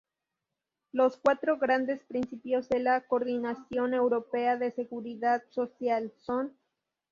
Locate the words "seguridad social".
4.71-6.11